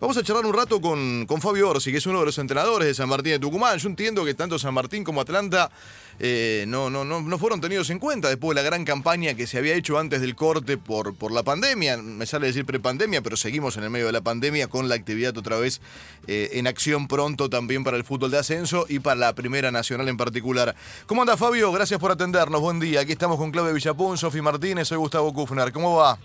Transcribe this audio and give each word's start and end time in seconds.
Vamos 0.00 0.16
a 0.16 0.22
charlar 0.22 0.46
un 0.46 0.54
rato 0.54 0.80
con, 0.80 1.26
con 1.26 1.42
Fabio 1.42 1.68
Orsi, 1.68 1.92
que 1.92 1.98
es 1.98 2.06
uno 2.06 2.20
de 2.20 2.24
los 2.24 2.38
entrenadores 2.38 2.88
de 2.88 2.94
San 2.94 3.06
Martín 3.06 3.32
de 3.32 3.38
Tucumán. 3.38 3.76
Yo 3.76 3.86
entiendo 3.86 4.24
que 4.24 4.32
tanto 4.32 4.58
San 4.58 4.72
Martín 4.72 5.04
como 5.04 5.20
Atlanta 5.20 5.70
eh, 6.18 6.64
no, 6.66 6.88
no, 6.88 7.04
no, 7.04 7.20
no 7.20 7.38
fueron 7.38 7.60
tenidos 7.60 7.90
en 7.90 7.98
cuenta 7.98 8.28
después 8.28 8.56
de 8.56 8.62
la 8.62 8.66
gran 8.66 8.86
campaña 8.86 9.34
que 9.34 9.46
se 9.46 9.58
había 9.58 9.74
hecho 9.74 9.98
antes 9.98 10.22
del 10.22 10.34
corte 10.34 10.78
por, 10.78 11.14
por 11.14 11.32
la 11.32 11.42
pandemia. 11.42 11.98
Me 11.98 12.24
sale 12.24 12.46
decir 12.46 12.64
prepandemia, 12.64 13.20
pero 13.20 13.36
seguimos 13.36 13.76
en 13.76 13.84
el 13.84 13.90
medio 13.90 14.06
de 14.06 14.12
la 14.12 14.22
pandemia 14.22 14.68
con 14.68 14.88
la 14.88 14.94
actividad 14.94 15.36
otra 15.36 15.58
vez 15.58 15.82
eh, 16.26 16.48
en 16.54 16.66
acción 16.66 17.06
pronto 17.06 17.50
también 17.50 17.84
para 17.84 17.98
el 17.98 18.04
fútbol 18.04 18.30
de 18.30 18.38
ascenso 18.38 18.86
y 18.88 19.00
para 19.00 19.16
la 19.16 19.34
Primera 19.34 19.70
Nacional 19.70 20.08
en 20.08 20.16
particular. 20.16 20.74
¿Cómo 21.04 21.20
anda 21.20 21.36
Fabio? 21.36 21.70
Gracias 21.72 22.00
por 22.00 22.10
atendernos. 22.10 22.62
Buen 22.62 22.80
día. 22.80 23.00
Aquí 23.00 23.12
estamos 23.12 23.36
con 23.36 23.50
Claudia 23.50 23.74
Villapun, 23.74 24.16
Sofi 24.16 24.40
Martínez, 24.40 24.88
soy 24.88 24.96
Gustavo 24.96 25.30
Kufner. 25.34 25.70
¿Cómo 25.72 25.96
va? 25.96 26.18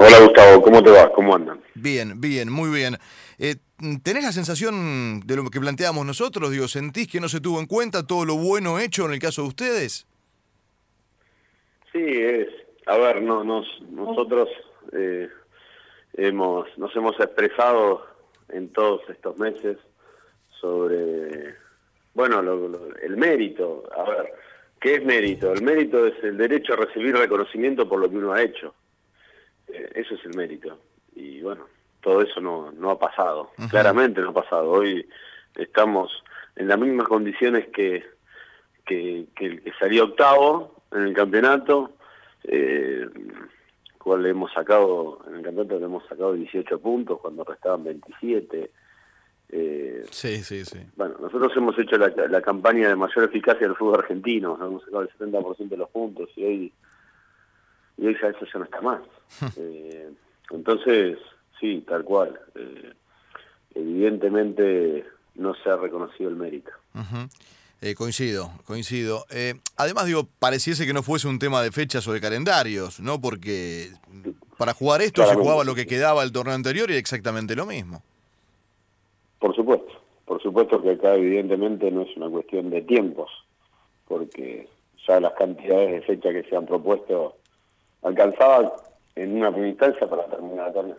Hola 0.00 0.20
Gustavo, 0.20 0.62
¿cómo 0.62 0.80
te 0.80 0.92
va? 0.92 1.10
¿Cómo 1.10 1.34
andan? 1.34 1.60
Bien, 1.74 2.20
bien, 2.20 2.52
muy 2.52 2.70
bien. 2.70 2.94
Eh, 3.36 3.56
¿Tenés 4.04 4.22
la 4.22 4.30
sensación 4.30 5.18
de 5.26 5.34
lo 5.34 5.50
que 5.50 5.58
planteamos 5.58 6.06
nosotros? 6.06 6.52
Digo, 6.52 6.68
¿sentís 6.68 7.08
que 7.08 7.18
no 7.18 7.28
se 7.28 7.40
tuvo 7.40 7.58
en 7.58 7.66
cuenta 7.66 8.06
todo 8.06 8.24
lo 8.24 8.36
bueno 8.36 8.78
hecho 8.78 9.06
en 9.06 9.14
el 9.14 9.18
caso 9.18 9.42
de 9.42 9.48
ustedes? 9.48 10.06
Sí, 11.92 11.98
es. 11.98 12.46
A 12.86 12.96
ver, 12.96 13.22
no, 13.22 13.42
nos, 13.42 13.66
nosotros 13.90 14.48
eh, 14.92 15.28
hemos, 16.14 16.68
nos 16.78 16.94
hemos 16.94 17.18
expresado 17.18 18.06
en 18.50 18.68
todos 18.72 19.00
estos 19.08 19.36
meses 19.36 19.78
sobre, 20.60 21.56
bueno, 22.14 22.38
el 23.02 23.16
mérito. 23.16 23.82
A 23.96 24.08
ver, 24.08 24.32
¿qué 24.80 24.94
es 24.94 25.04
mérito? 25.04 25.52
El 25.52 25.62
mérito 25.62 26.06
es 26.06 26.14
el 26.22 26.36
derecho 26.36 26.74
a 26.74 26.76
recibir 26.76 27.16
reconocimiento 27.16 27.88
por 27.88 27.98
lo 27.98 28.08
que 28.08 28.16
uno 28.16 28.32
ha 28.32 28.42
hecho. 28.42 28.76
Eh, 29.68 29.90
eso 29.94 30.14
es 30.14 30.24
el 30.24 30.34
mérito. 30.34 30.78
Y 31.14 31.40
bueno, 31.40 31.66
todo 32.00 32.22
eso 32.22 32.40
no, 32.40 32.72
no 32.72 32.90
ha 32.90 32.98
pasado. 32.98 33.50
Claramente 33.70 34.20
no 34.20 34.30
ha 34.30 34.34
pasado. 34.34 34.70
Hoy 34.70 35.08
estamos 35.56 36.10
en 36.56 36.68
las 36.68 36.78
mismas 36.78 37.08
condiciones 37.08 37.68
que, 37.68 38.04
que, 38.84 39.26
el 39.36 39.62
que 39.62 39.72
salió 39.78 40.04
octavo 40.04 40.82
en 40.92 41.02
el 41.02 41.14
campeonato. 41.14 41.92
Eh, 42.44 43.06
cual 43.98 44.24
hemos 44.24 44.50
sacado, 44.52 45.18
en 45.28 45.36
el 45.36 45.42
campeonato 45.42 45.78
le 45.78 45.84
hemos 45.84 46.06
sacado 46.06 46.32
18 46.32 46.80
puntos 46.80 47.20
cuando 47.20 47.44
restaban 47.44 47.84
27. 47.84 48.70
Eh, 49.50 50.04
sí, 50.10 50.42
sí, 50.42 50.64
sí. 50.64 50.78
Bueno, 50.96 51.16
nosotros 51.20 51.52
hemos 51.56 51.78
hecho 51.78 51.96
la, 51.98 52.08
la 52.28 52.40
campaña 52.40 52.88
de 52.88 52.96
mayor 52.96 53.24
eficacia 53.24 53.66
del 53.66 53.76
fútbol 53.76 54.00
argentino, 54.00 54.58
hemos 54.60 54.82
sacado 54.84 55.02
el 55.02 55.10
70% 55.10 55.68
de 55.68 55.76
los 55.76 55.90
puntos 55.90 56.30
y 56.36 56.44
hoy 56.44 56.72
y 57.98 58.06
hoy 58.06 58.16
ya 58.20 58.28
eso 58.28 58.46
ya 58.50 58.58
no 58.58 58.64
está 58.64 58.80
más. 58.80 59.00
eh, 59.56 60.10
entonces, 60.50 61.18
sí, 61.60 61.84
tal 61.86 62.04
cual. 62.04 62.38
Eh, 62.54 62.92
evidentemente 63.74 65.04
no 65.34 65.54
se 65.54 65.70
ha 65.70 65.76
reconocido 65.76 66.30
el 66.30 66.36
mérito. 66.36 66.70
eh, 67.80 67.94
coincido, 67.94 68.50
coincido. 68.64 69.24
Eh, 69.30 69.54
además, 69.76 70.06
digo, 70.06 70.26
pareciese 70.38 70.86
que 70.86 70.92
no 70.92 71.02
fuese 71.02 71.28
un 71.28 71.38
tema 71.38 71.62
de 71.62 71.70
fechas 71.70 72.06
o 72.08 72.12
de 72.12 72.20
calendarios, 72.20 73.00
¿no? 73.00 73.20
Porque 73.20 73.90
para 74.56 74.74
jugar 74.74 75.00
esto 75.00 75.24
se 75.24 75.34
jugaba 75.34 75.64
lo 75.64 75.74
que 75.74 75.86
quedaba 75.86 76.22
el 76.24 76.32
torneo 76.32 76.54
anterior 76.54 76.90
y 76.90 76.94
exactamente 76.94 77.54
lo 77.54 77.66
mismo. 77.66 78.02
Por 79.38 79.54
supuesto, 79.54 79.92
por 80.24 80.42
supuesto 80.42 80.82
que 80.82 80.92
acá 80.92 81.14
evidentemente 81.14 81.90
no 81.92 82.02
es 82.02 82.16
una 82.16 82.28
cuestión 82.28 82.70
de 82.70 82.82
tiempos, 82.82 83.30
porque 84.08 84.68
ya 85.06 85.20
las 85.20 85.34
cantidades 85.34 85.92
de 85.92 86.02
fechas 86.02 86.32
que 86.32 86.50
se 86.50 86.56
han 86.56 86.66
propuesto 86.66 87.36
alcanzaba 88.02 88.74
en 89.22 89.36
una 89.36 89.50
primera 89.50 89.70
instancia 89.70 90.08
para 90.08 90.26
terminar 90.26 90.68
la 90.68 90.72
torneo. 90.72 90.96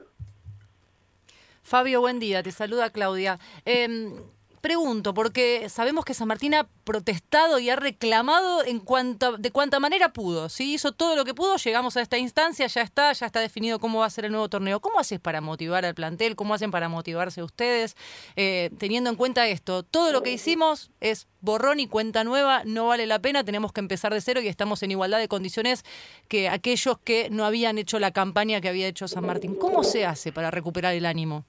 Fabio, 1.64 2.02
buen 2.02 2.20
día. 2.20 2.42
Te 2.44 2.52
saluda 2.52 2.90
Claudia. 2.90 3.40
Eh, 3.66 4.12
pregunto, 4.60 5.14
porque 5.14 5.68
sabemos 5.70 6.06
que 6.06 6.14
San 6.14 6.28
Martín 6.28 6.54
ha 6.54 6.68
protestado 6.84 7.60
y 7.60 7.70
ha 7.70 7.76
reclamado 7.76 8.64
en 8.64 8.80
cuanto, 8.80 9.38
de 9.38 9.52
cuanta 9.52 9.80
manera 9.80 10.14
pudo. 10.14 10.50
¿sí? 10.50 10.74
Hizo 10.74 10.92
todo 10.92 11.16
lo 11.16 11.26
que 11.26 11.34
pudo, 11.34 11.58
llegamos 11.58 11.98
a 11.98 12.02
esta 12.02 12.18
instancia, 12.18 12.68
ya 12.68 12.82
está, 12.82 13.12
ya 13.14 13.26
está 13.26 13.40
definido 13.40 13.80
cómo 13.80 14.00
va 14.00 14.06
a 14.06 14.10
ser 14.10 14.26
el 14.26 14.32
nuevo 14.32 14.50
torneo. 14.50 14.80
¿Cómo 14.80 15.00
haces 15.00 15.20
para 15.20 15.42
motivar 15.42 15.86
al 15.86 15.96
plantel? 15.96 16.36
¿Cómo 16.36 16.54
hacen 16.54 16.72
para 16.72 16.90
motivarse 16.90 17.44
ustedes? 17.44 17.96
Eh, 18.36 18.70
teniendo 18.78 19.10
en 19.10 19.16
cuenta 19.16 19.48
esto, 19.48 19.84
todo 19.84 20.12
lo 20.12 20.24
que 20.24 20.32
hicimos 20.32 20.92
es 21.00 21.28
borrón 21.42 21.80
y 21.80 21.88
cuenta 21.88 22.24
nueva, 22.24 22.64
no 22.66 22.88
vale 22.88 23.06
la 23.06 23.20
pena, 23.20 23.44
tenemos 23.44 23.72
que 23.72 23.80
empezar 23.80 24.14
de 24.14 24.22
cero 24.22 24.42
y 24.42 24.48
estamos 24.48 24.84
en 24.84 24.92
igualdad 24.92 25.20
de 25.20 25.28
condiciones 25.28 25.86
que 26.28 26.50
aquellos 26.50 27.00
que 27.00 27.30
no 27.30 27.46
habían 27.46 27.78
hecho 27.78 28.00
la 28.00 28.12
campaña 28.12 28.62
que 28.62 28.70
había 28.70 28.88
hecho 28.88 29.08
San 29.08 29.26
Martín. 29.26 29.56
¿Cómo 29.56 29.84
se 29.84 30.06
hace 30.06 30.32
para 30.32 30.52
recuperar 30.52 30.94
el 30.94 31.06
ánimo? 31.06 31.46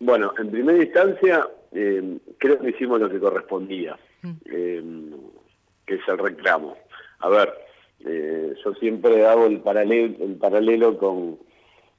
Bueno, 0.00 0.32
en 0.38 0.50
primera 0.50 0.82
instancia, 0.82 1.48
eh, 1.74 2.18
creo 2.38 2.60
que 2.60 2.70
hicimos 2.70 3.00
lo 3.00 3.10
que 3.10 3.18
correspondía, 3.18 3.98
mm. 4.22 4.30
eh, 4.46 4.82
que 5.84 5.94
es 5.96 6.08
el 6.08 6.18
reclamo. 6.18 6.76
A 7.18 7.28
ver, 7.28 7.52
eh, 8.04 8.54
yo 8.64 8.74
siempre 8.74 9.26
hago 9.26 9.46
el 9.46 9.60
paralelo, 9.60 10.24
el 10.24 10.36
paralelo 10.36 10.96
con, 10.96 11.38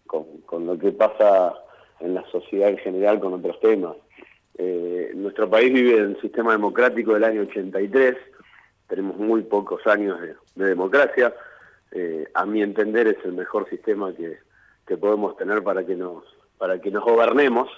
con, 0.08 0.66
lo 0.66 0.78
que 0.80 0.94
pasa 0.94 1.53
en 2.00 2.14
la 2.14 2.25
sociedad 2.31 2.69
en 2.69 2.78
general 2.78 3.19
con 3.19 3.34
otros 3.34 3.59
temas. 3.59 3.96
nuestro 5.14 5.50
país 5.50 5.74
vive 5.74 5.97
en 5.97 6.08
un 6.08 6.22
sistema 6.22 6.53
democrático 6.53 7.14
del 7.14 7.25
año 7.25 7.41
83, 7.41 8.16
tenemos 8.88 9.18
muy 9.18 9.41
pocos 9.44 9.85
años 9.88 10.19
de, 10.22 10.66
democracia, 10.66 11.34
a 12.34 12.46
mi 12.46 12.62
entender 12.62 13.08
es 13.08 13.18
el 13.25 13.34
mejor 13.34 13.69
sistema 13.69 14.14
que, 14.14 14.38
que 14.88 14.97
podemos 14.97 15.35
tener 15.38 15.64
para 15.64 15.85
que 15.85 15.96
nos 15.96 16.24
para 16.58 16.80
que 16.80 16.91
nos 16.91 17.03
gobernemos. 17.03 17.69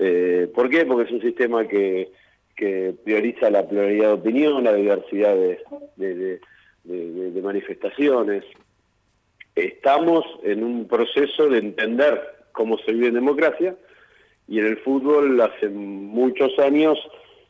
Eh, 0.00 0.48
¿Por 0.54 0.70
qué? 0.70 0.86
Porque 0.86 1.04
es 1.04 1.10
un 1.10 1.20
sistema 1.20 1.66
que, 1.66 2.12
que, 2.54 2.94
prioriza 3.04 3.50
la 3.50 3.66
pluralidad 3.66 4.08
de 4.08 4.12
opinión, 4.12 4.64
la 4.64 4.74
diversidad 4.74 5.34
de, 5.96 6.40
de, 6.84 7.42
manifestaciones. 7.42 8.44
Estamos 9.56 10.24
en 10.44 10.62
un 10.62 10.86
proceso 10.86 11.48
de 11.48 11.58
entender 11.58 12.20
cómo 12.52 12.78
se 12.78 12.92
vive 12.92 13.08
en 13.08 13.14
democracia 13.14 13.74
y 14.46 14.60
en 14.60 14.66
el 14.66 14.76
fútbol 14.78 15.40
hace 15.40 15.68
muchos 15.68 16.56
años 16.58 16.98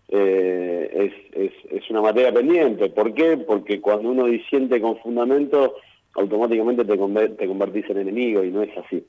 eh, 0.08 1.12
es, 1.34 1.52
es, 1.52 1.52
es, 1.70 1.90
una 1.90 2.00
materia 2.00 2.32
pendiente. 2.32 2.88
¿Por 2.88 3.12
qué? 3.12 3.36
Porque 3.36 3.80
cuando 3.80 4.10
uno 4.10 4.24
disiente 4.24 4.80
con 4.80 4.98
fundamento 4.98 5.76
automáticamente 6.18 6.84
te, 6.84 6.96
te 6.96 7.46
convertís 7.46 7.88
en 7.90 7.98
enemigo 7.98 8.42
y 8.42 8.50
no 8.50 8.62
es 8.62 8.76
así. 8.76 9.04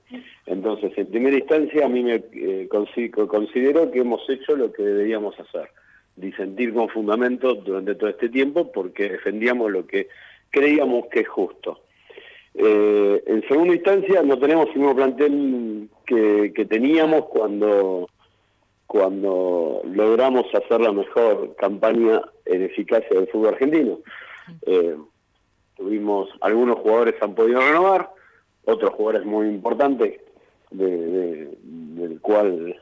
Entonces, 0.46 0.92
en 0.96 1.08
primera 1.08 1.38
instancia, 1.38 1.86
a 1.86 1.90
mí 1.90 2.04
me 2.04 2.24
eh, 2.34 2.68
considero 2.70 3.92
que 3.92 4.00
hemos 4.00 4.30
hecho 4.30 4.56
lo 4.56 4.72
que 4.72 4.84
deberíamos 4.84 5.38
hacer, 5.40 5.70
disentir 6.16 6.74
con 6.74 6.90
fundamento 6.90 7.56
durante 7.56 7.96
todo 7.96 8.10
este 8.10 8.30
tiempo 8.30 8.72
porque 8.72 9.10
defendíamos 9.10 9.72
lo 9.72 9.88
que 9.88 10.08
creíamos 10.52 11.08
que 11.08 11.22
es 11.22 11.28
justo. 11.28 11.82
Eh, 12.54 13.24
en 13.26 13.48
segunda 13.48 13.74
instancia, 13.74 14.22
no 14.22 14.38
tenemos 14.38 14.68
el 14.68 14.80
mismo 14.80 14.96
plantel 14.96 15.90
que, 16.06 16.52
que 16.56 16.66
teníamos 16.66 17.26
cuando 17.26 18.10
cuando 18.86 19.84
logramos 19.86 20.46
hacer 20.52 20.82
la 20.82 20.92
mejor 20.92 21.56
campaña 21.58 22.24
en 22.46 22.64
eficacia 22.64 23.20
del 23.20 23.28
fútbol 23.28 23.50
argentino. 23.50 24.00
Eh, 24.66 24.96
Tuvimos, 25.80 26.28
algunos 26.42 26.78
jugadores 26.80 27.16
han 27.22 27.34
podido 27.34 27.62
renovar, 27.62 28.10
otros 28.66 28.92
jugadores 28.96 29.26
muy 29.26 29.48
importantes, 29.48 30.20
del 30.72 32.20
cual 32.22 32.76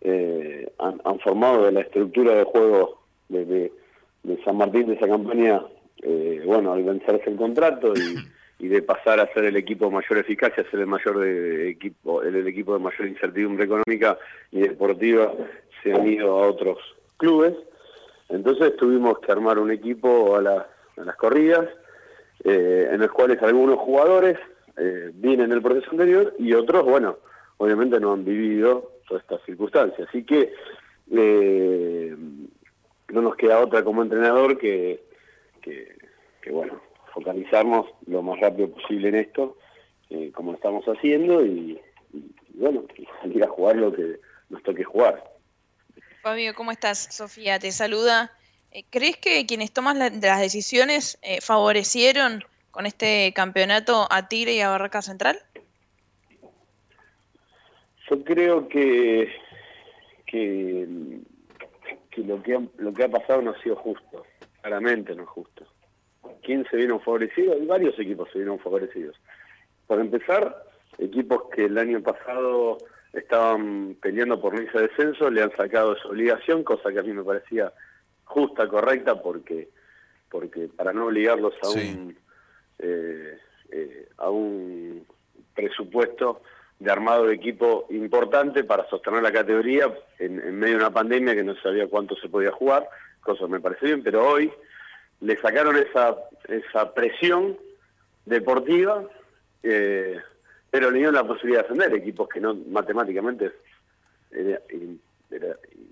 eh, 0.00 0.68
han, 0.78 1.20
formado 1.20 1.66
de 1.66 1.72
la 1.72 1.82
estructura 1.82 2.34
de 2.34 2.42
juego 2.42 2.98
de, 3.28 3.70
San 4.44 4.56
Martín 4.56 4.88
de 4.88 4.94
esa 4.94 5.06
campaña, 5.06 5.62
eh, 6.02 6.42
bueno, 6.44 6.72
al 6.72 6.82
vencerse 6.82 7.30
el 7.30 7.36
contrato 7.36 7.92
y, 8.58 8.66
de 8.66 8.82
pasar 8.82 9.20
a 9.20 9.32
ser 9.32 9.44
el 9.44 9.56
equipo 9.56 9.86
de 9.86 9.92
mayor 9.92 10.18
eficacia, 10.18 10.68
ser 10.72 10.80
el 10.80 10.86
mayor 10.88 11.20
de 11.20 11.70
equipo, 11.70 12.22
el, 12.22 12.46
equipo 12.48 12.72
de 12.74 12.80
mayor 12.80 13.06
incertidumbre 13.06 13.64
económica 13.64 14.18
y 14.50 14.60
deportiva, 14.62 15.32
se 15.84 15.92
han 15.92 16.06
ido 16.08 16.36
a 16.36 16.48
otros 16.48 16.78
clubes. 17.16 17.54
Entonces 18.28 18.76
tuvimos 18.76 19.20
que 19.20 19.30
armar 19.30 19.60
un 19.60 19.70
equipo 19.70 20.34
a 20.34 20.42
las 20.42 21.16
corridas 21.16 21.68
eh, 22.44 22.88
en 22.90 23.00
los 23.00 23.10
cuales 23.12 23.42
algunos 23.42 23.78
jugadores 23.78 24.38
eh, 24.76 25.10
vienen 25.14 25.50
del 25.50 25.62
proceso 25.62 25.90
anterior 25.90 26.34
y 26.38 26.52
otros, 26.54 26.84
bueno, 26.84 27.18
obviamente 27.58 28.00
no 28.00 28.12
han 28.12 28.24
vivido 28.24 28.92
todas 29.06 29.22
estas 29.22 29.42
circunstancias. 29.44 30.08
Así 30.08 30.24
que 30.24 30.52
eh, 31.12 32.16
no 33.08 33.22
nos 33.22 33.36
queda 33.36 33.60
otra 33.60 33.82
como 33.84 34.02
entrenador 34.02 34.58
que, 34.58 35.02
que, 35.60 35.96
bueno, 36.50 36.80
focalizarnos 37.12 37.86
lo 38.06 38.22
más 38.22 38.40
rápido 38.40 38.70
posible 38.70 39.08
en 39.08 39.16
esto, 39.16 39.58
eh, 40.08 40.30
como 40.34 40.54
estamos 40.54 40.84
haciendo, 40.86 41.44
y, 41.44 41.80
y, 42.12 42.32
bueno, 42.54 42.84
y 42.96 43.06
salir 43.20 43.44
a 43.44 43.48
jugar 43.48 43.76
lo 43.76 43.92
que 43.92 44.20
nos 44.48 44.62
toque 44.62 44.84
jugar. 44.84 45.22
Fabio, 46.22 46.54
¿cómo 46.54 46.72
estás? 46.72 47.14
Sofía 47.14 47.58
te 47.58 47.72
saluda. 47.72 48.32
Eh, 48.72 48.84
¿Crees 48.90 49.16
que 49.16 49.46
quienes 49.46 49.72
toman 49.72 49.98
las 49.98 50.40
decisiones 50.40 51.18
eh, 51.22 51.40
favorecieron 51.40 52.44
con 52.70 52.86
este 52.86 53.32
campeonato 53.34 54.06
a 54.10 54.28
Tigre 54.28 54.54
y 54.54 54.60
a 54.60 54.70
Barraca 54.70 55.02
Central? 55.02 55.40
Yo 58.08 58.24
creo 58.24 58.68
que, 58.68 59.32
que, 60.26 60.86
lo 62.16 62.42
que 62.42 62.54
ha, 62.54 62.60
lo 62.78 62.92
que 62.92 63.04
ha 63.04 63.08
pasado 63.08 63.42
no 63.42 63.50
ha 63.50 63.62
sido 63.62 63.76
justo, 63.76 64.24
claramente 64.62 65.14
no 65.14 65.24
es 65.24 65.28
justo. 65.28 65.66
¿Quién 66.42 66.64
se 66.70 66.76
vieron 66.76 67.00
favorecidos? 67.00 67.56
Hay 67.60 67.66
varios 67.66 67.98
equipos 67.98 68.28
se 68.32 68.38
vieron 68.38 68.58
favorecidos. 68.60 69.16
Por 69.86 70.00
empezar, 70.00 70.64
equipos 70.98 71.42
que 71.54 71.64
el 71.64 71.76
año 71.76 72.00
pasado 72.02 72.78
estaban 73.12 73.96
peleando 74.00 74.40
por 74.40 74.54
no 74.54 74.62
irse 74.62 74.78
descenso, 74.78 75.28
le 75.28 75.42
han 75.42 75.54
sacado 75.56 75.96
su 75.96 76.08
obligación, 76.08 76.62
cosa 76.62 76.92
que 76.92 77.00
a 77.00 77.02
mí 77.02 77.12
me 77.12 77.24
parecía 77.24 77.72
justa, 78.30 78.68
correcta, 78.68 79.20
porque 79.20 79.68
porque 80.30 80.68
para 80.68 80.92
no 80.92 81.06
obligarlos 81.06 81.54
a 81.62 81.70
un 81.70 82.16
eh, 82.78 83.38
eh, 83.72 84.08
a 84.16 84.30
un 84.30 85.04
presupuesto 85.54 86.42
de 86.78 86.90
armado 86.90 87.26
de 87.26 87.34
equipo 87.34 87.86
importante 87.90 88.64
para 88.64 88.88
sostener 88.88 89.22
la 89.22 89.32
categoría 89.32 89.92
en, 90.18 90.58
medio 90.58 90.78
de 90.78 90.84
una 90.84 90.92
pandemia 90.92 91.34
que 91.34 91.44
no 91.44 91.54
sabía 91.56 91.88
cuánto 91.88 92.16
se 92.16 92.28
podía 92.28 92.52
jugar, 92.52 92.88
cosa 93.20 93.44
que 93.44 93.52
me 93.52 93.60
parece 93.60 93.86
bien, 93.86 94.02
pero 94.02 94.26
hoy 94.26 94.50
le 95.20 95.36
sacaron 95.36 95.76
esa, 95.76 96.16
esa 96.48 96.94
presión 96.94 97.58
deportiva, 98.24 99.04
eh, 99.62 100.18
pero 100.70 100.90
le 100.90 100.98
dieron 100.98 101.14
la 101.16 101.26
posibilidad 101.26 101.60
de 101.60 101.66
ascender 101.66 101.94
equipos 101.94 102.28
que 102.28 102.40
no 102.40 102.54
matemáticamente 102.54 103.52
era, 104.30 104.60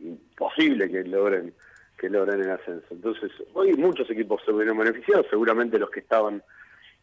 imposible 0.01 0.91
que 0.91 1.05
logren 1.05 1.53
que 1.99 2.09
logren 2.09 2.41
el 2.41 2.51
ascenso. 2.51 2.87
Entonces, 2.91 3.33
hoy 3.55 3.75
muchos 3.75 4.09
equipos 4.11 4.41
se 4.45 4.53
hubieran 4.53 4.79
beneficiado, 4.79 5.25
seguramente 5.29 5.79
los 5.79 5.91
que 5.91 6.01
estaban 6.01 6.43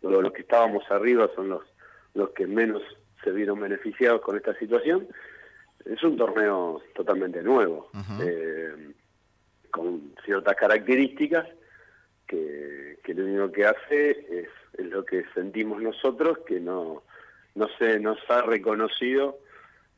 los 0.01 0.33
que 0.33 0.41
estábamos 0.41 0.83
arriba 0.91 1.29
son 1.35 1.49
los 1.49 1.63
los 2.13 2.29
que 2.29 2.47
menos 2.47 2.81
se 3.23 3.31
vieron 3.31 3.59
beneficiados 3.59 4.21
con 4.21 4.37
esta 4.37 4.57
situación. 4.57 5.07
Es 5.83 6.01
un 6.03 6.17
torneo 6.17 6.81
totalmente 6.95 7.43
nuevo, 7.43 7.89
eh, 8.21 8.93
con 9.69 10.13
ciertas 10.23 10.55
características 10.55 11.47
que, 12.25 12.97
que, 13.03 13.13
lo 13.13 13.25
único 13.25 13.51
que 13.51 13.65
hace 13.65 14.11
es, 14.11 14.49
es, 14.77 14.85
lo 14.87 15.05
que 15.05 15.25
sentimos 15.33 15.81
nosotros, 15.81 16.39
que 16.47 16.59
no, 16.59 17.03
no 17.53 17.67
se 17.77 17.99
nos 17.99 18.17
ha 18.29 18.41
reconocido 18.41 19.37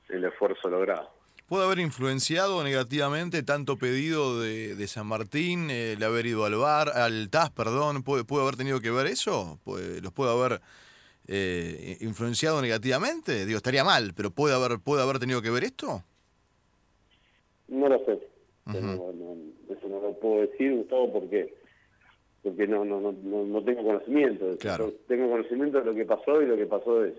el 0.10 0.26
esfuerzo 0.26 0.70
logrado. 0.70 1.17
¿Puede 1.48 1.64
haber 1.64 1.80
influenciado 1.80 2.62
negativamente 2.62 3.42
tanto 3.42 3.78
pedido 3.78 4.42
de, 4.42 4.76
de 4.76 4.88
San 4.88 5.08
Martín, 5.08 5.70
el 5.72 6.04
haber 6.04 6.26
ido 6.26 6.44
al 6.44 6.56
bar, 6.56 6.90
al 6.90 7.30
TAS, 7.30 7.52
perdón? 7.52 8.04
¿Puede, 8.04 8.26
puede 8.26 8.44
haber 8.44 8.58
tenido 8.58 8.82
que 8.82 8.92
ver 8.92 9.08
eso? 9.08 9.58
¿Los 9.66 10.12
puede 10.12 10.32
haber 10.32 10.60
eh, 11.26 11.96
influenciado 12.02 12.62
negativamente? 12.62 13.46
Digo, 13.46 13.56
estaría 13.56 13.86
mal, 13.86 14.12
pero 14.14 14.30
¿puede 14.32 14.56
haber, 14.56 14.80
puede 14.80 15.04
haber 15.04 15.20
tenido 15.20 15.42
que 15.42 15.50
ver 15.50 15.64
esto? 15.64 16.04
No 17.70 17.88
lo 17.88 17.98
sé. 18.04 18.20
eso 18.66 19.88
no 19.88 20.02
lo 20.02 20.20
puedo 20.20 20.42
decir, 20.48 20.74
Gustavo, 20.76 21.14
porque 21.14 21.54
porque 22.44 22.68
no 22.68 22.84
no 22.84 23.00
no 23.00 23.14
no 23.14 23.64
tengo 23.64 23.84
conocimiento. 23.84 24.58
Claro. 24.60 24.92
Tengo 25.08 25.30
conocimiento 25.30 25.80
de 25.80 25.86
lo 25.86 25.96
que 25.96 26.04
pasó 26.04 26.42
y 26.42 26.46
lo 26.46 26.58
que 26.58 26.66
pasó 26.66 27.06
es, 27.06 27.14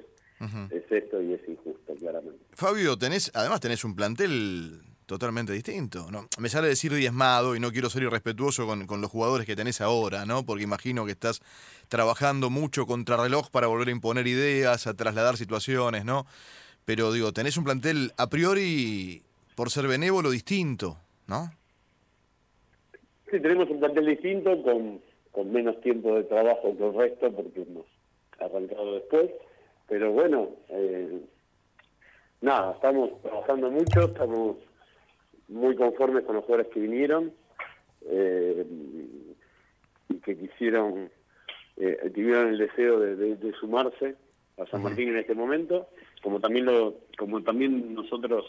es 0.71 0.93
esto 0.93 1.23
y 1.23 1.35
es 1.35 1.49
injusto, 1.49 1.95
claramente. 1.97 2.39
Fabio, 2.53 2.97
tenés, 2.97 3.31
además 3.35 3.61
tenés 3.61 3.85
un 3.85 3.95
plantel 3.95 4.81
totalmente 5.09 5.55
distinto. 5.55 6.11
¿no? 6.13 6.27
Me 6.39 6.51
sale 6.51 6.69
decir 6.69 6.93
diezmado 6.93 7.57
y 7.57 7.61
no 7.61 7.73
quiero 7.73 7.89
ser 7.89 8.03
irrespetuoso 8.03 8.67
con, 8.67 8.87
con, 8.87 9.01
los 9.01 9.11
jugadores 9.11 9.47
que 9.47 9.57
tenés 9.57 9.81
ahora, 9.81 10.27
¿no? 10.27 10.45
Porque 10.45 10.65
imagino 10.65 11.07
que 11.07 11.13
estás 11.13 11.41
trabajando 11.89 12.51
mucho 12.51 12.87
contra 12.87 13.17
reloj 13.17 13.51
para 13.51 13.67
volver 13.67 13.89
a 13.89 13.93
imponer 13.93 14.27
ideas, 14.27 14.87
a 14.87 14.95
trasladar 14.95 15.39
situaciones, 15.39 16.05
¿no? 16.05 16.27
Pero 16.85 17.11
digo, 17.11 17.33
tenés 17.33 17.57
un 17.57 17.65
plantel 17.65 18.13
a 18.19 18.29
priori, 18.29 19.23
por 19.57 19.71
ser 19.71 19.89
benévolo, 19.89 20.31
distinto, 20.31 20.99
¿no? 21.27 21.53
Sí, 23.31 23.41
tenemos 23.41 23.69
un 23.71 23.81
plantel 23.81 24.07
distinto 24.07 24.63
con, 24.63 25.01
con 25.33 25.51
menos 25.51 25.81
tiempo 25.81 26.17
de 26.17 26.25
trabajo 26.25 26.77
que 26.77 26.87
el 26.87 26.95
resto 26.95 27.33
porque 27.33 27.63
hemos 27.63 27.87
arrancado 28.39 28.95
después. 28.95 29.31
Pero 29.89 30.13
bueno, 30.13 30.51
eh, 30.69 31.21
nada, 32.43 32.73
estamos 32.73 33.21
trabajando 33.23 33.71
mucho, 33.71 34.01
estamos 34.01 34.57
muy 35.49 35.75
conformes 35.77 36.25
con 36.25 36.37
los 36.37 36.45
jugadores 36.45 36.73
que 36.73 36.81
vinieron 36.81 37.33
eh, 38.07 38.67
y 40.11 40.15
que 40.17 40.37
quisieron, 40.37 41.11
eh, 41.79 42.11
tuvieron 42.15 42.49
el 42.49 42.59
deseo 42.59 43.01
de, 43.01 43.53
sumarse 43.59 44.17
a 44.59 44.67
San 44.67 44.83
Martín 44.83 45.09
en 45.09 45.19
este 45.19 45.35
momento, 45.35 45.89
como 46.23 46.39
también 46.39 46.67
lo, 46.67 46.97
como 47.17 47.43
también 47.43 47.95
nosotros 47.95 48.45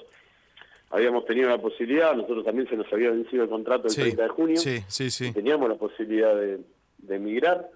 habíamos 0.89 1.25
tenido 1.25 1.49
la 1.49 1.61
posibilidad, 1.61 2.15
nosotros 2.15 2.43
también 2.43 2.67
se 2.67 2.75
nos 2.75 2.91
había 2.91 3.11
vencido 3.11 3.43
el 3.43 3.49
contrato 3.49 3.87
el 3.87 3.95
30 3.95 4.23
de 4.23 4.29
junio, 4.29 4.57
sí, 4.57 4.79
sí, 4.87 5.09
sí. 5.09 5.31
teníamos 5.31 5.69
la 5.69 5.75
posibilidad 5.75 6.35
de, 6.35 6.59
de 6.97 7.15
emigrar, 7.15 7.69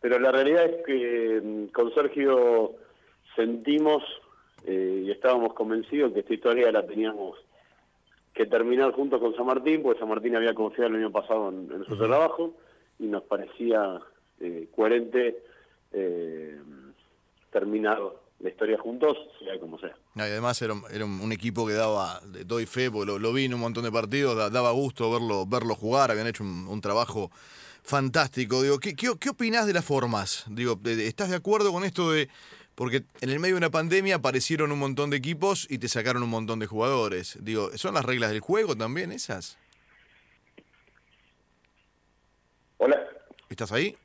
pero 0.00 0.18
la 0.18 0.32
realidad 0.32 0.64
es 0.64 0.84
que 0.84 1.40
mm, 1.44 1.66
con 1.66 1.94
Sergio 1.94 2.74
sentimos 3.38 4.02
eh, 4.64 5.04
y 5.06 5.10
estábamos 5.12 5.54
convencidos 5.54 6.12
que 6.12 6.20
esta 6.20 6.34
historia 6.34 6.72
la 6.72 6.84
teníamos 6.84 7.38
que 8.34 8.46
terminar 8.46 8.92
juntos 8.92 9.20
con 9.20 9.34
San 9.36 9.46
Martín, 9.46 9.82
porque 9.82 10.00
San 10.00 10.08
Martín 10.08 10.36
había 10.36 10.54
confiado 10.54 10.90
el 10.90 10.96
año 10.96 11.12
pasado 11.12 11.48
en, 11.48 11.84
su 11.86 11.96
trabajo 11.96 12.54
y 12.98 13.04
nos 13.04 13.22
parecía 13.22 14.00
eh, 14.40 14.68
coherente 14.74 15.38
eh, 15.92 16.58
terminar 17.52 18.00
la 18.40 18.48
historia 18.48 18.78
juntos, 18.78 19.16
sea 19.38 19.58
como 19.58 19.78
sea. 19.78 19.96
Y 20.14 20.20
además 20.20 20.60
era, 20.62 20.74
un, 20.74 21.32
equipo 21.32 21.66
que 21.66 21.72
daba, 21.72 22.20
doy 22.44 22.66
fe, 22.66 22.90
porque 22.90 23.18
lo, 23.18 23.32
vi 23.32 23.46
en 23.46 23.54
un 23.54 23.60
montón 23.60 23.84
de 23.84 23.92
partidos, 23.92 24.52
daba 24.52 24.70
gusto 24.72 25.10
verlo, 25.10 25.46
verlo 25.46 25.74
jugar, 25.74 26.10
habían 26.10 26.26
hecho 26.28 26.44
un, 26.44 26.80
trabajo 26.80 27.30
fantástico. 27.82 28.62
Digo, 28.62 28.78
¿qué, 28.78 28.94
qué, 28.94 29.10
qué 29.18 29.30
opinás 29.30 29.66
de 29.66 29.72
las 29.72 29.84
formas? 29.84 30.44
Digo, 30.48 30.78
¿estás 30.84 31.30
de 31.30 31.36
acuerdo 31.36 31.72
con 31.72 31.84
esto 31.84 32.12
de 32.12 32.28
porque 32.78 33.02
en 33.20 33.30
el 33.30 33.40
medio 33.40 33.56
de 33.56 33.58
una 33.58 33.70
pandemia 33.70 34.14
aparecieron 34.14 34.70
un 34.70 34.78
montón 34.78 35.10
de 35.10 35.16
equipos 35.16 35.66
y 35.68 35.78
te 35.78 35.88
sacaron 35.88 36.22
un 36.22 36.30
montón 36.30 36.60
de 36.60 36.66
jugadores. 36.66 37.36
Digo, 37.40 37.76
¿son 37.76 37.94
las 37.94 38.04
reglas 38.04 38.30
del 38.30 38.38
juego 38.38 38.76
también 38.76 39.10
esas? 39.10 39.58
Hola. 42.76 42.96
¿Estás 43.48 43.72
ahí? 43.72 43.96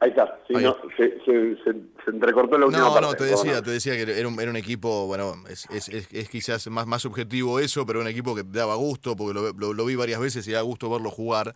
Ahí 0.00 0.10
está, 0.10 0.36
sí, 0.48 0.54
No, 0.54 0.76
se, 0.96 1.20
se, 1.24 2.10
entrecortó 2.10 2.58
la 2.58 2.66
última 2.66 2.86
no, 2.86 3.00
No, 3.00 3.14
te 3.14 3.22
decía, 3.22 3.62
te 3.62 3.70
decía 3.70 3.92
que 3.94 4.18
era 4.18 4.26
un, 4.26 4.40
era 4.40 4.50
un 4.50 4.56
equipo, 4.56 5.06
bueno, 5.06 5.34
es, 5.48 5.70
es, 5.70 5.88
es, 5.88 6.28
quizás 6.28 6.66
más, 6.66 6.88
más 6.88 7.02
subjetivo 7.02 7.60
eso, 7.60 7.86
pero 7.86 8.00
un 8.00 8.08
equipo 8.08 8.34
que 8.34 8.42
daba 8.44 8.74
gusto, 8.74 9.14
porque 9.14 9.32
lo, 9.32 9.72
lo, 9.72 9.84
vi 9.84 9.94
varias 9.94 10.18
veces 10.18 10.48
y 10.48 10.50
da 10.50 10.60
gusto 10.62 10.90
verlo 10.90 11.08
jugar. 11.08 11.54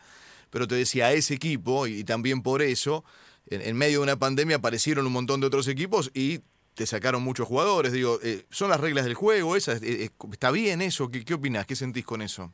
Pero 0.50 0.68
te 0.68 0.76
decía, 0.76 1.06
a 1.06 1.12
ese 1.12 1.34
equipo, 1.34 1.88
y 1.88 2.04
también 2.04 2.40
por 2.40 2.62
eso, 2.62 3.04
en, 3.50 3.76
medio 3.76 3.98
de 3.98 4.04
una 4.04 4.16
pandemia 4.16 4.56
aparecieron 4.56 5.06
un 5.06 5.12
montón 5.12 5.40
de 5.40 5.46
otros 5.46 5.68
equipos 5.68 6.10
y 6.14 6.40
te 6.74 6.86
sacaron 6.86 7.22
muchos 7.22 7.46
jugadores. 7.48 7.92
Digo, 7.92 8.18
eh, 8.22 8.44
¿son 8.50 8.70
las 8.70 8.80
reglas 8.80 9.04
del 9.04 9.14
juego? 9.14 9.56
Esa, 9.56 9.72
eh, 9.72 9.78
eh, 9.82 10.10
¿Está 10.32 10.50
bien 10.50 10.80
eso? 10.80 11.10
¿Qué, 11.10 11.24
¿Qué 11.24 11.34
opinás? 11.34 11.66
¿Qué 11.66 11.74
sentís 11.74 12.04
con 12.04 12.22
eso? 12.22 12.52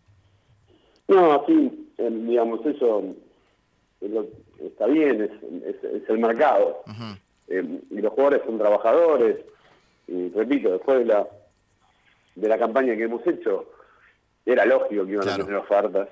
No, 1.08 1.44
sí, 1.46 1.90
digamos, 1.98 2.64
eso 2.64 3.14
está 4.58 4.86
bien, 4.86 5.22
es, 5.22 6.08
el 6.08 6.18
mercado. 6.18 6.82
y 7.48 8.00
los 8.00 8.12
jugadores 8.12 8.42
son 8.46 8.58
trabajadores. 8.58 9.36
Y 10.06 10.30
repito, 10.30 10.72
después 10.72 10.98
de 11.00 11.04
la, 11.06 11.26
de 12.34 12.48
la 12.48 12.58
campaña 12.58 12.96
que 12.96 13.04
hemos 13.04 13.26
hecho, 13.26 13.70
era 14.46 14.64
lógico 14.64 15.06
que 15.06 15.12
iban 15.12 15.28
a 15.28 15.36
tener 15.36 15.54
ofertas. 15.54 16.08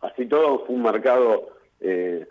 Así 0.00 0.26
todo 0.26 0.64
fue 0.66 0.74
un 0.74 0.82
mercado 0.82 1.50
eh, 1.80 2.26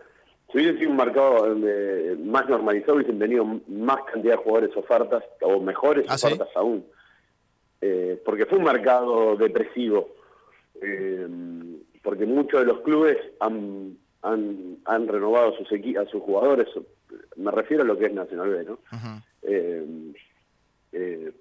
si 0.52 0.58
hubiese 0.58 0.80
sido 0.80 0.92
un 0.92 0.98
mercado 0.98 1.56
eh, 1.68 2.18
más 2.24 2.48
normalizado, 2.50 2.96
hubiesen 2.96 3.20
tenido 3.20 3.46
más 3.68 4.04
cantidad 4.12 4.34
de 4.34 4.44
jugadores 4.44 4.76
ofertas, 4.76 5.24
o 5.42 5.60
mejores 5.60 6.06
¿Ah, 6.10 6.16
ofertas 6.16 6.50
aún. 6.56 6.86
Eh, 7.80 8.22
porque 8.26 8.46
fue 8.46 8.58
un 8.58 8.66
mercado 8.66 9.36
depresivo. 9.38 10.10
Eh, 10.82 11.28
porque 12.04 12.26
muchos 12.26 12.62
de 12.62 12.66
los 12.66 12.82
clubes 12.82 13.18
han, 13.40 13.98
han, 14.24 14.78
han 14.86 15.08
renovado 15.08 15.54
a 15.54 15.58
sus, 15.58 15.72
a 15.72 16.06
sus 16.08 16.22
jugadores. 16.22 16.68
Me 17.38 17.52
refiero 17.52 17.84
a 17.84 17.86
lo 17.86 17.98
que 17.98 18.08
es 18.08 18.14
Nacional 18.14 18.50
B, 18.50 18.64
¿no? 18.66 18.80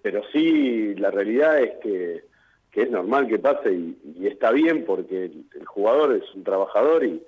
pero 0.02 0.22
sí, 0.32 0.94
la 0.94 1.10
realidad 1.10 1.60
es 1.60 1.72
que, 1.82 2.24
que 2.70 2.82
es 2.82 2.90
normal 2.90 3.26
que 3.26 3.38
pase 3.38 3.72
y, 3.72 3.98
y 4.18 4.26
está 4.26 4.50
bien 4.52 4.84
porque 4.84 5.24
el 5.24 5.66
jugador 5.66 6.14
es 6.16 6.34
un 6.34 6.44
trabajador 6.44 7.04
y 7.04 7.22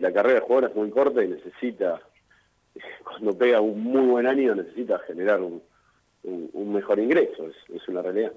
la 0.00 0.12
carrera 0.12 0.36
de 0.36 0.46
jugador 0.46 0.70
es 0.70 0.76
muy 0.76 0.90
corta 0.90 1.22
y 1.22 1.28
necesita, 1.28 2.00
cuando 3.04 3.36
pega 3.36 3.60
un 3.60 3.82
muy 3.82 4.06
buen 4.06 4.26
año, 4.26 4.54
necesita 4.54 4.98
generar 5.00 5.40
un, 5.40 5.62
mejor 6.54 6.98
ingreso, 6.98 7.46
es, 7.74 7.88
una 7.88 8.02
realidad. 8.02 8.32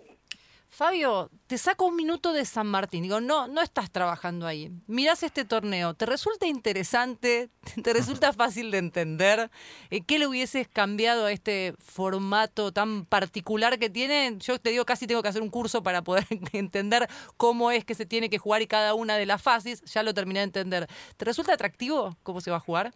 Fabio, 0.73 1.29
te 1.47 1.57
saco 1.57 1.85
un 1.85 1.97
minuto 1.97 2.31
de 2.31 2.45
San 2.45 2.65
Martín. 2.65 3.03
Digo, 3.03 3.19
no, 3.19 3.45
no 3.49 3.61
estás 3.61 3.91
trabajando 3.91 4.47
ahí. 4.47 4.71
Mirás 4.87 5.21
este 5.21 5.43
torneo, 5.43 5.95
¿te 5.95 6.05
resulta 6.05 6.47
interesante? 6.47 7.49
¿Te 7.83 7.91
resulta 7.91 8.31
fácil 8.31 8.71
de 8.71 8.77
entender? 8.77 9.49
Eh, 9.89 9.99
¿Qué 10.07 10.17
le 10.17 10.27
hubieses 10.27 10.69
cambiado 10.69 11.25
a 11.25 11.33
este 11.33 11.73
formato 11.77 12.71
tan 12.71 13.05
particular 13.05 13.79
que 13.79 13.89
tiene? 13.89 14.37
Yo 14.39 14.59
te 14.59 14.69
digo, 14.69 14.85
casi 14.85 15.07
tengo 15.07 15.21
que 15.21 15.27
hacer 15.27 15.41
un 15.41 15.49
curso 15.49 15.83
para 15.83 16.03
poder 16.03 16.23
entender 16.53 17.05
cómo 17.35 17.69
es 17.71 17.83
que 17.83 17.93
se 17.93 18.05
tiene 18.05 18.29
que 18.29 18.37
jugar 18.37 18.61
y 18.61 18.67
cada 18.67 18.93
una 18.93 19.17
de 19.17 19.25
las 19.25 19.41
fases. 19.41 19.81
Ya 19.81 20.03
lo 20.03 20.13
terminé 20.13 20.39
de 20.39 20.45
entender. 20.45 20.87
¿Te 21.17 21.25
resulta 21.25 21.53
atractivo 21.53 22.15
cómo 22.23 22.39
se 22.39 22.49
va 22.49 22.57
a 22.57 22.61
jugar? 22.61 22.93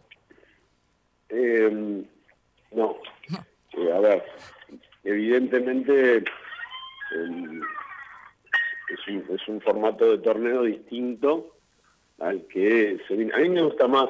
Eh, 1.28 2.06
no. 2.72 2.96
Eh, 3.76 3.92
a 3.92 4.00
ver, 4.00 4.24
evidentemente 5.04 6.24
es, 9.18 9.28
un, 9.28 9.34
es 9.34 9.48
un 9.48 9.60
formato 9.60 10.10
de 10.10 10.18
torneo 10.18 10.62
distinto 10.62 11.56
al 12.18 12.46
que 12.46 12.98
se 13.06 13.14
A 13.14 13.38
mí 13.38 13.48
me 13.48 13.62
gusta 13.62 13.86
más, 13.86 14.08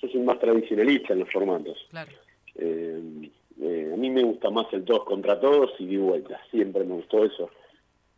yo 0.00 0.08
soy 0.08 0.20
más 0.20 0.38
tradicionalista 0.38 1.12
en 1.12 1.20
los 1.20 1.32
formatos. 1.32 1.76
Eh, 2.54 3.30
eh, 3.60 3.90
a 3.92 3.96
mí 3.96 4.10
me 4.10 4.22
gusta 4.22 4.50
más 4.50 4.66
el 4.72 4.84
todos 4.84 5.04
contra 5.04 5.40
todos 5.40 5.72
y 5.78 5.86
de 5.86 5.98
vuelta, 5.98 6.40
siempre 6.50 6.84
me 6.84 6.94
gustó 6.94 7.24
eso. 7.24 7.50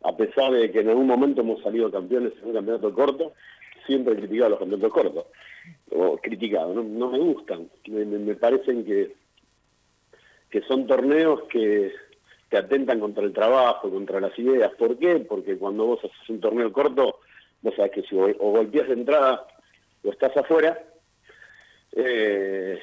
A 0.03 0.15
pesar 0.15 0.51
de 0.53 0.71
que 0.71 0.79
en 0.79 0.89
algún 0.89 1.07
momento 1.07 1.41
hemos 1.41 1.61
salido 1.61 1.91
campeones 1.91 2.33
en 2.41 2.49
un 2.49 2.53
campeonato 2.53 2.93
corto, 2.93 3.33
siempre 3.85 4.13
he 4.13 4.17
criticado 4.17 4.51
los 4.51 4.59
campeonatos 4.59 4.93
cortos, 4.93 5.25
o 5.91 6.17
criticado, 6.17 6.73
no, 6.73 7.09
me 7.11 7.19
gustan, 7.19 7.69
me, 7.87 8.05
me 8.05 8.35
parecen 8.35 8.85
que, 8.85 9.15
que 10.49 10.61
son 10.61 10.87
torneos 10.87 11.43
que 11.49 11.91
te 12.49 12.57
atentan 12.57 12.99
contra 12.99 13.23
el 13.23 13.31
trabajo, 13.31 13.89
contra 13.89 14.19
las 14.19 14.37
ideas. 14.37 14.71
¿Por 14.75 14.97
qué? 14.97 15.17
Porque 15.19 15.57
cuando 15.57 15.85
vos 15.85 15.99
haces 15.99 16.29
un 16.29 16.39
torneo 16.39 16.71
corto, 16.73 17.19
vos 17.61 17.75
sabés 17.75 17.91
que 17.91 18.01
si 18.03 18.15
o, 18.15 18.33
golpeas 18.37 18.87
de 18.87 18.93
entrada 18.93 19.47
o 20.03 20.11
estás 20.11 20.35
afuera, 20.35 20.81
eh, 21.91 22.79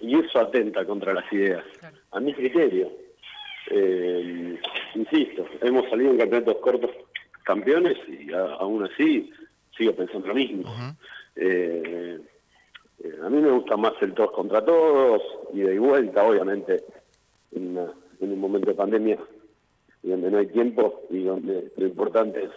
y 0.00 0.18
eso 0.18 0.38
atenta 0.40 0.84
contra 0.84 1.14
las 1.14 1.32
ideas. 1.32 1.64
A 2.10 2.20
mi 2.20 2.34
criterio, 2.34 2.90
eh, 3.70 4.58
insisto, 4.94 5.46
hemos 5.62 5.88
salido 5.88 6.10
en 6.10 6.18
campeonatos 6.18 6.56
cortos 6.56 6.90
campeones 7.44 7.96
y 8.08 8.32
aún 8.32 8.84
así 8.84 9.30
sigo 9.76 9.94
pensando 9.94 10.28
lo 10.28 10.34
mismo. 10.34 10.74
Eh, 11.36 12.18
a 13.22 13.28
mí 13.28 13.40
me 13.40 13.50
gusta 13.50 13.76
más 13.76 13.92
el 14.00 14.14
todos 14.14 14.32
contra 14.32 14.64
todos, 14.64 15.22
y 15.52 15.60
de 15.60 15.78
vuelta, 15.78 16.24
obviamente, 16.24 16.84
una, 17.52 17.92
en 18.20 18.32
un 18.32 18.40
momento 18.40 18.70
de 18.70 18.76
pandemia 18.76 19.18
y 20.02 20.10
donde 20.10 20.30
no 20.30 20.38
hay 20.38 20.46
tiempo 20.46 21.02
y 21.10 21.24
donde 21.24 21.72
lo 21.76 21.86
importante 21.86 22.44
es, 22.44 22.50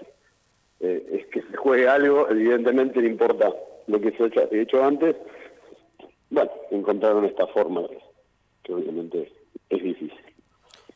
eh, 0.81 1.07
es 1.11 1.25
que 1.27 1.41
se 1.41 1.57
juegue 1.57 1.87
algo, 1.87 2.29
evidentemente 2.29 3.01
le 3.01 3.07
importa 3.07 3.53
lo 3.87 4.01
que 4.01 4.11
se 4.11 4.23
ha 4.23 4.47
hecho, 4.51 4.83
antes. 4.83 5.15
Bueno, 6.29 6.51
encontraron 6.71 7.25
esta 7.25 7.47
forma 7.47 7.81
que 8.63 8.73
obviamente 8.73 9.31
es 9.69 9.81
difícil. 9.83 10.13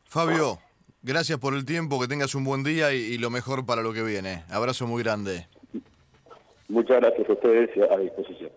Fabio, 0.04 0.58
gracias 1.02 1.40
por 1.40 1.56
el 1.56 1.64
tiempo, 1.64 2.00
que 2.02 2.08
tengas 2.08 2.36
un 2.36 2.44
buen 2.44 2.64
día 2.64 2.94
y, 2.94 3.18
lo 3.18 3.30
mejor 3.30 3.66
para 3.66 3.82
lo 3.82 3.94
que 3.94 4.04
viene. 4.04 4.44
Abrazo 4.50 4.86
muy 4.88 5.02
grande. 5.02 5.48
Muchas 6.68 6.98
gracias 6.98 7.30
a 7.30 7.34
ustedes 7.34 7.70
y 7.78 7.82
a 7.82 7.98
disposición. 7.98 8.52